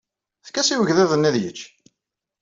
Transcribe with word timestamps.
Efk-as 0.43 0.69
i 0.69 0.75
wegḍiḍ-nni 0.79 1.27
ad 1.29 1.35
yečč. 1.39 1.61